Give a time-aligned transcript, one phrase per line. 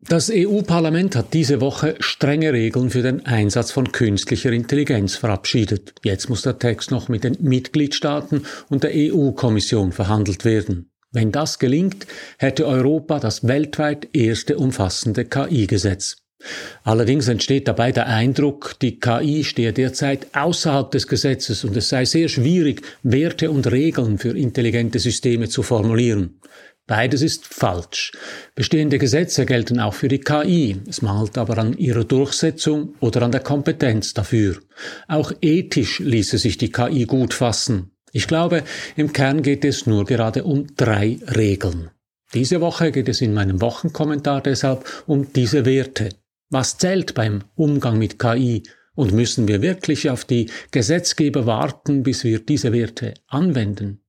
[0.00, 5.92] Das EU-Parlament hat diese Woche strenge Regeln für den Einsatz von künstlicher Intelligenz verabschiedet.
[6.04, 10.92] Jetzt muss der Text noch mit den Mitgliedstaaten und der EU-Kommission verhandelt werden.
[11.10, 12.06] Wenn das gelingt,
[12.38, 16.18] hätte Europa das weltweit erste umfassende KI-Gesetz.
[16.84, 22.04] Allerdings entsteht dabei der Eindruck, die KI stehe derzeit außerhalb des Gesetzes und es sei
[22.04, 26.38] sehr schwierig, Werte und Regeln für intelligente Systeme zu formulieren.
[26.88, 28.12] Beides ist falsch.
[28.54, 30.80] Bestehende Gesetze gelten auch für die KI.
[30.88, 34.56] Es mangelt aber an ihrer Durchsetzung oder an der Kompetenz dafür.
[35.06, 37.90] Auch ethisch ließe sich die KI gut fassen.
[38.12, 38.64] Ich glaube,
[38.96, 41.90] im Kern geht es nur gerade um drei Regeln.
[42.32, 46.08] Diese Woche geht es in meinem Wochenkommentar deshalb um diese Werte.
[46.48, 48.62] Was zählt beim Umgang mit KI?
[48.94, 54.00] Und müssen wir wirklich auf die Gesetzgeber warten, bis wir diese Werte anwenden?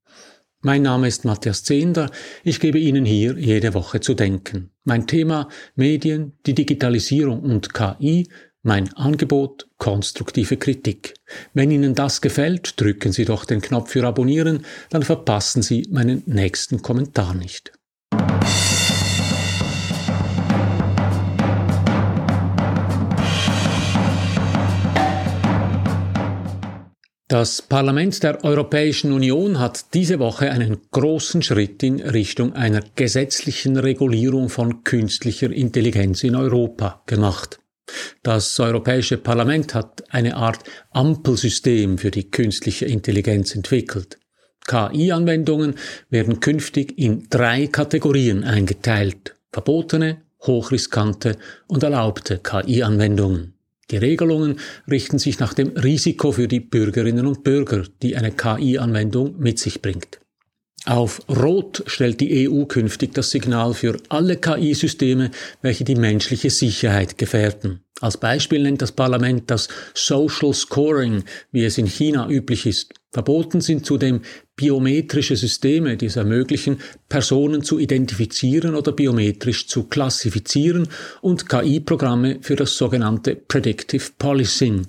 [0.62, 2.12] Mein Name ist Matthias Zehnder.
[2.44, 4.72] Ich gebe Ihnen hier jede Woche zu denken.
[4.84, 8.28] Mein Thema Medien, die Digitalisierung und KI,
[8.62, 11.14] mein Angebot konstruktive Kritik.
[11.54, 16.24] Wenn Ihnen das gefällt, drücken Sie doch den Knopf für Abonnieren, dann verpassen Sie meinen
[16.26, 17.72] nächsten Kommentar nicht.
[27.30, 33.78] Das Parlament der Europäischen Union hat diese Woche einen großen Schritt in Richtung einer gesetzlichen
[33.78, 37.60] Regulierung von künstlicher Intelligenz in Europa gemacht.
[38.24, 44.18] Das Europäische Parlament hat eine Art Ampelsystem für die künstliche Intelligenz entwickelt.
[44.66, 45.76] KI-Anwendungen
[46.10, 49.36] werden künftig in drei Kategorien eingeteilt.
[49.52, 53.59] Verbotene, hochriskante und erlaubte KI-Anwendungen.
[53.92, 54.60] Die Regelungen
[54.90, 59.82] richten sich nach dem Risiko für die Bürgerinnen und Bürger, die eine KI-Anwendung mit sich
[59.82, 60.20] bringt.
[60.86, 67.18] Auf Rot stellt die EU künftig das Signal für alle KI-Systeme, welche die menschliche Sicherheit
[67.18, 67.82] gefährden.
[68.00, 72.94] Als Beispiel nennt das Parlament das Social Scoring, wie es in China üblich ist.
[73.12, 74.22] Verboten sind zudem
[74.56, 80.88] biometrische Systeme, die es ermöglichen, Personen zu identifizieren oder biometrisch zu klassifizieren
[81.22, 84.86] und KI-Programme für das sogenannte Predictive Policing.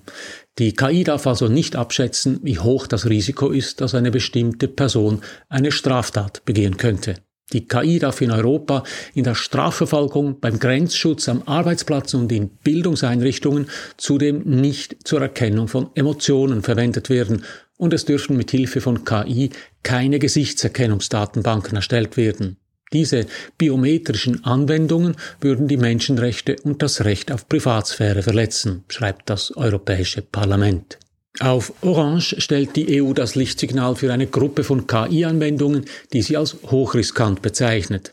[0.58, 5.22] Die KI darf also nicht abschätzen, wie hoch das Risiko ist, dass eine bestimmte Person
[5.48, 7.14] eine Straftat begehen könnte.
[7.52, 8.84] Die KI darf in Europa
[9.14, 15.90] in der Strafverfolgung, beim Grenzschutz am Arbeitsplatz und in Bildungseinrichtungen zudem nicht zur Erkennung von
[15.94, 17.44] Emotionen verwendet werden
[17.76, 19.50] und es dürfen mit Hilfe von KI
[19.82, 22.58] keine Gesichtserkennungsdatenbanken erstellt werden.
[22.92, 30.22] Diese biometrischen Anwendungen würden die Menschenrechte und das Recht auf Privatsphäre verletzen, schreibt das Europäische
[30.22, 30.98] Parlament.
[31.38, 36.56] Auf Orange stellt die EU das Lichtsignal für eine Gruppe von KI-Anwendungen, die sie als
[36.70, 38.12] hochriskant bezeichnet.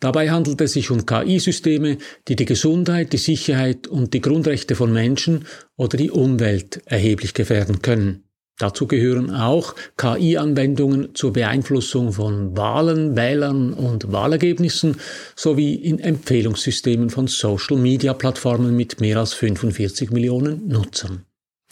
[0.00, 4.92] Dabei handelt es sich um KI-Systeme, die die Gesundheit, die Sicherheit und die Grundrechte von
[4.92, 8.24] Menschen oder die Umwelt erheblich gefährden können.
[8.58, 14.96] Dazu gehören auch KI-Anwendungen zur Beeinflussung von Wahlen, Wählern und Wahlergebnissen
[15.36, 21.26] sowie in Empfehlungssystemen von Social-Media-Plattformen mit mehr als 45 Millionen Nutzern.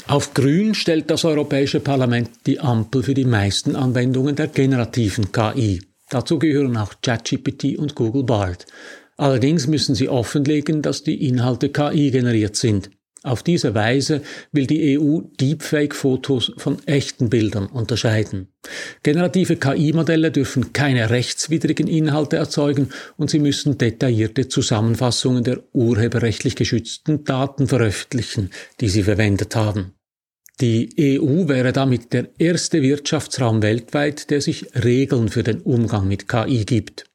[0.07, 5.81] Auf Grün stellt das Europäische Parlament die Ampel für die meisten Anwendungen der generativen KI.
[6.11, 8.67] Dazu gehören auch ChatGPT und Google Bard.
[9.17, 12.91] Allerdings müssen sie offenlegen, dass die Inhalte KI generiert sind.
[13.25, 14.21] Auf diese Weise
[14.53, 18.49] will die EU Deepfake-Fotos von echten Bildern unterscheiden.
[19.03, 27.25] Generative KI-Modelle dürfen keine rechtswidrigen Inhalte erzeugen und sie müssen detaillierte Zusammenfassungen der urheberrechtlich geschützten
[27.25, 28.51] Daten veröffentlichen,
[28.83, 29.95] die sie verwendet haben.
[30.61, 36.29] Die EU wäre damit der erste Wirtschaftsraum weltweit, der sich Regeln für den Umgang mit
[36.29, 37.07] KI gibt.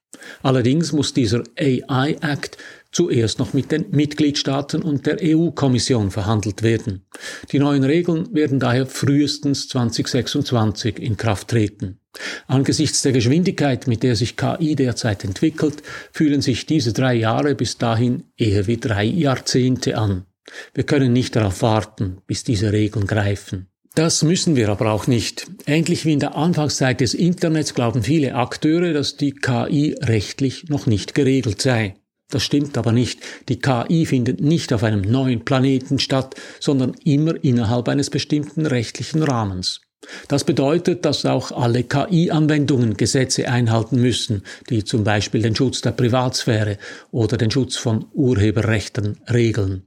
[0.42, 2.58] Allerdings muss dieser AI Act
[2.92, 7.06] zuerst noch mit den Mitgliedstaaten und der EU-Kommission verhandelt werden.
[7.52, 12.00] Die neuen Regeln werden daher frühestens 2026 in Kraft treten.
[12.48, 17.78] Angesichts der Geschwindigkeit, mit der sich KI derzeit entwickelt, fühlen sich diese drei Jahre bis
[17.78, 20.26] dahin eher wie drei Jahrzehnte an.
[20.74, 23.68] Wir können nicht darauf warten, bis diese Regeln greifen.
[23.96, 25.48] Das müssen wir aber auch nicht.
[25.66, 30.86] Ähnlich wie in der Anfangszeit des Internets glauben viele Akteure, dass die KI rechtlich noch
[30.86, 31.96] nicht geregelt sei.
[32.30, 33.20] Das stimmt aber nicht.
[33.50, 39.24] Die KI findet nicht auf einem neuen Planeten statt, sondern immer innerhalb eines bestimmten rechtlichen
[39.24, 39.82] Rahmens.
[40.28, 45.92] Das bedeutet, dass auch alle KI-Anwendungen Gesetze einhalten müssen, die zum Beispiel den Schutz der
[45.92, 46.78] Privatsphäre
[47.12, 49.84] oder den Schutz von Urheberrechten regeln.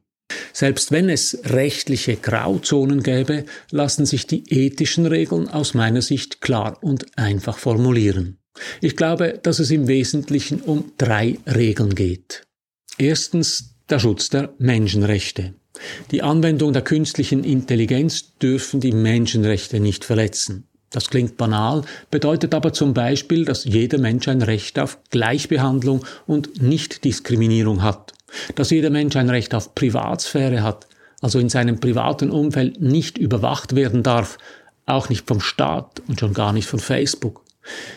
[0.52, 6.78] Selbst wenn es rechtliche Grauzonen gäbe, lassen sich die ethischen Regeln aus meiner Sicht klar
[6.82, 8.41] und einfach formulieren.
[8.81, 12.43] Ich glaube, dass es im Wesentlichen um drei Regeln geht.
[12.99, 15.54] Erstens der Schutz der Menschenrechte.
[16.10, 20.69] Die Anwendung der künstlichen Intelligenz dürfen die Menschenrechte nicht verletzen.
[20.90, 26.60] Das klingt banal, bedeutet aber zum Beispiel, dass jeder Mensch ein Recht auf Gleichbehandlung und
[26.62, 28.12] Nichtdiskriminierung hat,
[28.54, 30.87] dass jeder Mensch ein Recht auf Privatsphäre hat,
[31.22, 34.37] also in seinem privaten Umfeld nicht überwacht werden darf,
[34.84, 37.41] auch nicht vom Staat und schon gar nicht von Facebook.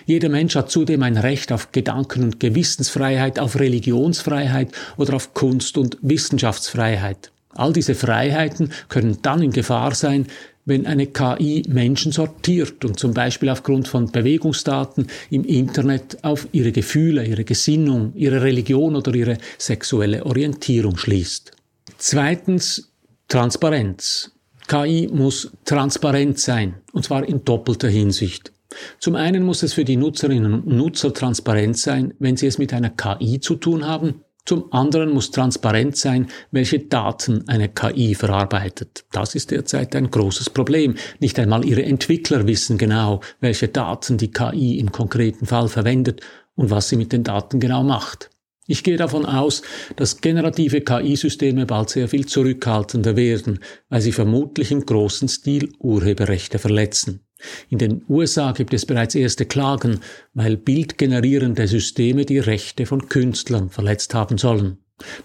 [0.05, 5.77] Jeder Mensch hat zudem ein Recht auf Gedanken- und Gewissensfreiheit, auf Religionsfreiheit oder auf Kunst-
[5.77, 7.31] und Wissenschaftsfreiheit.
[7.49, 10.27] All diese Freiheiten können dann in Gefahr sein,
[10.65, 16.71] wenn eine KI Menschen sortiert und zum Beispiel aufgrund von Bewegungsdaten im Internet auf ihre
[16.71, 21.51] Gefühle, ihre Gesinnung, ihre Religion oder ihre sexuelle Orientierung schließt.
[21.97, 22.91] Zweitens
[23.27, 24.31] Transparenz.
[24.67, 28.51] KI muss transparent sein, und zwar in doppelter Hinsicht.
[28.99, 32.73] Zum einen muss es für die Nutzerinnen und Nutzer transparent sein, wenn sie es mit
[32.73, 39.05] einer KI zu tun haben, zum anderen muss transparent sein, welche Daten eine KI verarbeitet.
[39.11, 40.95] Das ist derzeit ein großes Problem.
[41.19, 46.21] Nicht einmal ihre Entwickler wissen genau, welche Daten die KI im konkreten Fall verwendet
[46.53, 48.29] und was sie mit den Daten genau macht.
[48.67, 49.63] Ich gehe davon aus,
[49.95, 56.59] dass generative KI-Systeme bald sehr viel zurückhaltender werden, weil sie vermutlich im großen Stil Urheberrechte
[56.59, 57.21] verletzen.
[57.69, 59.99] In den USA gibt es bereits erste Klagen,
[60.33, 64.77] weil bildgenerierende Systeme die Rechte von Künstlern verletzt haben sollen.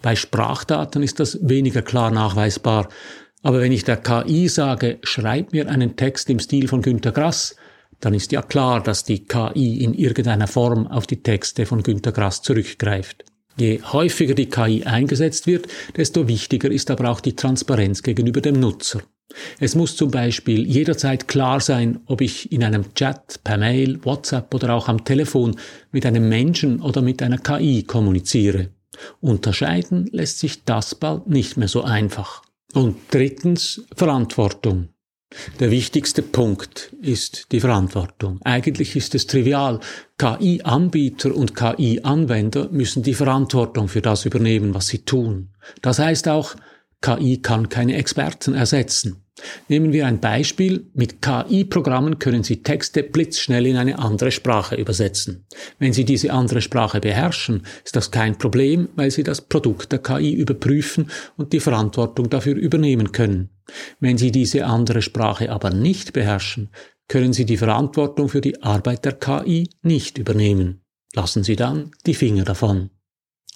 [0.02, 2.88] Bei Sprachdaten ist das weniger klar nachweisbar.
[3.42, 7.56] Aber wenn ich der KI sage, schreib mir einen Text im Stil von Günter Grass,
[8.00, 12.12] dann ist ja klar, dass die KI in irgendeiner Form auf die Texte von Günter
[12.12, 13.24] Grass zurückgreift.
[13.56, 18.58] Je häufiger die KI eingesetzt wird, desto wichtiger ist aber auch die Transparenz gegenüber dem
[18.58, 19.02] Nutzer.
[19.58, 24.52] Es muss zum Beispiel jederzeit klar sein, ob ich in einem Chat, per Mail, WhatsApp
[24.54, 25.56] oder auch am Telefon
[25.92, 28.70] mit einem Menschen oder mit einer KI kommuniziere.
[29.20, 32.42] Unterscheiden lässt sich das bald nicht mehr so einfach.
[32.72, 34.88] Und drittens Verantwortung.
[35.60, 38.40] Der wichtigste Punkt ist die Verantwortung.
[38.42, 39.78] Eigentlich ist es trivial.
[40.18, 45.50] KI-Anbieter und KI-Anwender müssen die Verantwortung für das übernehmen, was sie tun.
[45.82, 46.56] Das heißt auch,
[47.02, 49.24] KI kann keine Experten ersetzen.
[49.68, 50.86] Nehmen wir ein Beispiel.
[50.94, 55.46] Mit KI-Programmen können Sie Texte blitzschnell in eine andere Sprache übersetzen.
[55.78, 60.00] Wenn Sie diese andere Sprache beherrschen, ist das kein Problem, weil Sie das Produkt der
[60.00, 63.50] KI überprüfen und die Verantwortung dafür übernehmen können.
[63.98, 66.68] Wenn Sie diese andere Sprache aber nicht beherrschen,
[67.08, 70.82] können Sie die Verantwortung für die Arbeit der KI nicht übernehmen.
[71.14, 72.90] Lassen Sie dann die Finger davon.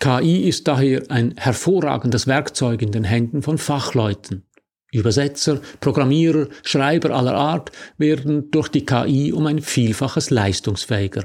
[0.01, 4.47] KI ist daher ein hervorragendes Werkzeug in den Händen von Fachleuten.
[4.93, 11.25] Übersetzer, Programmierer, Schreiber aller Art werden durch die KI um ein Vielfaches leistungsfähiger.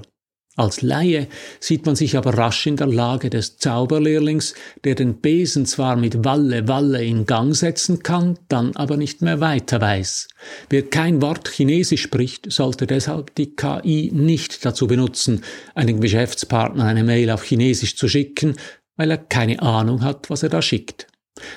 [0.60, 1.28] Als Laie
[1.62, 6.26] sieht man sich aber rasch in der Lage des Zauberlehrlings, der den Besen zwar mit
[6.26, 10.28] Walle Walle in Gang setzen kann, dann aber nicht mehr weiter weiß.
[10.70, 15.46] Wer kein Wort Chinesisch spricht, sollte deshalb die KI nicht dazu benutzen,
[15.76, 18.58] einem Geschäftspartner eine Mail auf Chinesisch zu schicken,
[18.98, 21.08] weil er keine Ahnung hat, was er da schickt.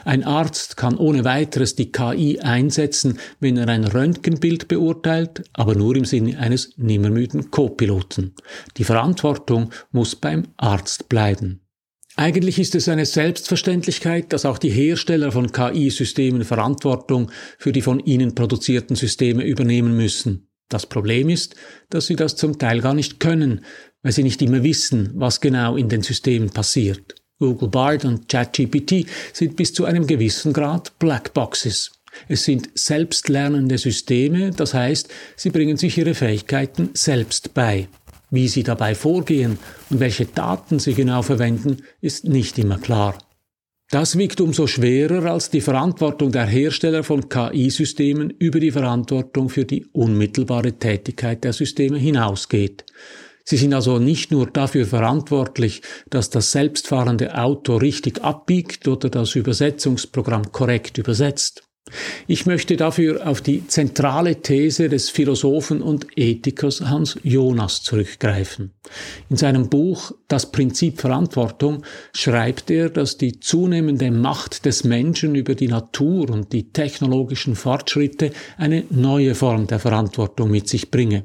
[0.05, 5.96] Ein Arzt kann ohne weiteres die KI einsetzen, wenn er ein Röntgenbild beurteilt, aber nur
[5.96, 8.34] im Sinne eines nimmermüden Co-Piloten.
[8.76, 11.61] Die Verantwortung muss beim Arzt bleiben.
[12.17, 18.01] Eigentlich ist es eine Selbstverständlichkeit, dass auch die Hersteller von KI-Systemen Verantwortung für die von
[18.01, 20.48] ihnen produzierten Systeme übernehmen müssen.
[20.69, 21.55] Das Problem ist,
[21.89, 23.65] dass sie das zum Teil gar nicht können,
[24.03, 27.21] weil sie nicht immer wissen, was genau in den Systemen passiert.
[27.43, 31.91] Google Bard und ChatGPT sind bis zu einem gewissen Grad Blackboxes.
[32.29, 37.89] Es sind selbstlernende Systeme, das heißt, sie bringen sich ihre Fähigkeiten selbst bei.
[38.31, 39.58] Wie sie dabei vorgehen
[39.91, 43.19] und welche Daten sie genau verwenden, ist nicht immer klar.
[43.91, 49.65] Das wiegt umso schwerer, als die Verantwortung der Hersteller von KI-Systemen über die Verantwortung für
[49.65, 52.84] die unmittelbare Tätigkeit der Systeme hinausgeht.
[53.44, 59.34] Sie sind also nicht nur dafür verantwortlich, dass das selbstfahrende Auto richtig abbiegt oder das
[59.34, 61.63] Übersetzungsprogramm korrekt übersetzt.
[62.27, 68.72] Ich möchte dafür auf die zentrale These des Philosophen und Ethikers Hans Jonas zurückgreifen.
[69.29, 71.84] In seinem Buch Das Prinzip Verantwortung
[72.15, 78.31] schreibt er, dass die zunehmende Macht des Menschen über die Natur und die technologischen Fortschritte
[78.56, 81.25] eine neue Form der Verantwortung mit sich bringe.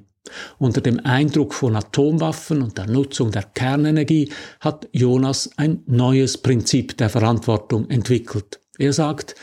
[0.60, 6.98] Unter dem Eindruck von Atomwaffen und der Nutzung der Kernenergie hat Jonas ein neues Prinzip
[6.98, 8.60] der Verantwortung entwickelt.
[8.78, 9.36] Er sagt,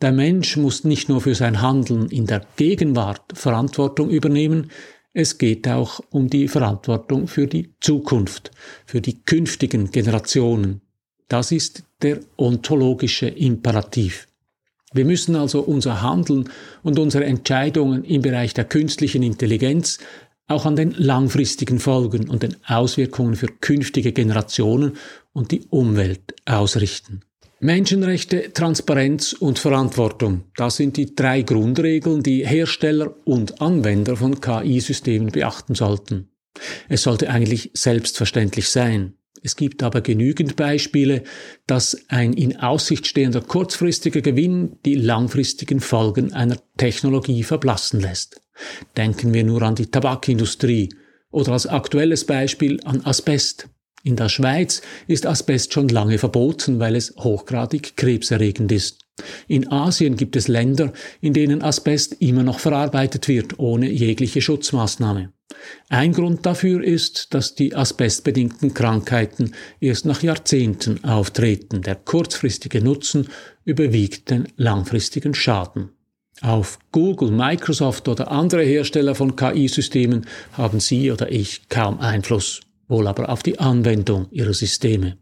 [0.00, 4.70] der Mensch muss nicht nur für sein Handeln in der Gegenwart Verantwortung übernehmen,
[5.12, 8.52] es geht auch um die Verantwortung für die Zukunft,
[8.86, 10.82] für die künftigen Generationen.
[11.26, 14.28] Das ist der ontologische Imperativ.
[14.92, 16.48] Wir müssen also unser Handeln
[16.82, 19.98] und unsere Entscheidungen im Bereich der künstlichen Intelligenz
[20.50, 24.96] auch an den langfristigen Folgen und den Auswirkungen für künftige Generationen
[25.32, 27.20] und die Umwelt ausrichten.
[27.60, 30.44] Menschenrechte, Transparenz und Verantwortung.
[30.56, 36.30] Das sind die drei Grundregeln, die Hersteller und Anwender von KI-Systemen beachten sollten.
[36.88, 39.14] Es sollte eigentlich selbstverständlich sein.
[39.42, 41.22] Es gibt aber genügend Beispiele,
[41.66, 48.40] dass ein in Aussicht stehender kurzfristiger Gewinn die langfristigen Folgen einer Technologie verblassen lässt.
[48.96, 50.90] Denken wir nur an die Tabakindustrie
[51.30, 53.68] oder als aktuelles Beispiel an Asbest.
[54.02, 59.04] In der Schweiz ist Asbest schon lange verboten, weil es hochgradig krebserregend ist.
[59.48, 65.32] In Asien gibt es Länder, in denen Asbest immer noch verarbeitet wird, ohne jegliche Schutzmaßnahme.
[65.88, 71.82] Ein Grund dafür ist, dass die asbestbedingten Krankheiten erst nach Jahrzehnten auftreten.
[71.82, 73.28] Der kurzfristige Nutzen
[73.64, 75.90] überwiegt den langfristigen Schaden.
[76.40, 82.60] Auf Google, Microsoft oder andere Hersteller von KI-Systemen haben Sie oder ich kaum Einfluss
[82.90, 85.16] wohl aber auf die Anwendung ihrer Systeme.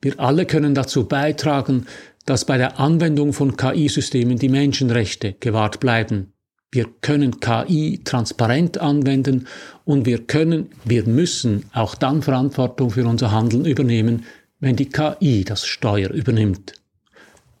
[0.00, 1.86] Wir alle können dazu beitragen,
[2.26, 6.32] dass bei der Anwendung von KI-Systemen die Menschenrechte gewahrt bleiben.
[6.70, 9.46] Wir können KI transparent anwenden
[9.84, 14.24] und wir können, wir müssen auch dann Verantwortung für unser Handeln übernehmen,
[14.58, 16.74] wenn die KI das Steuer übernimmt.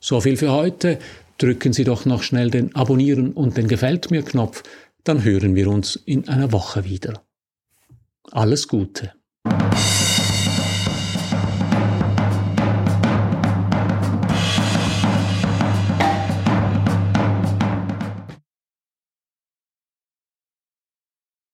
[0.00, 0.98] So viel für heute.
[1.38, 4.62] Drücken Sie doch noch schnell den Abonnieren und den Gefällt mir Knopf,
[5.04, 7.22] dann hören wir uns in einer Woche wieder.
[8.30, 9.12] Alles Gute.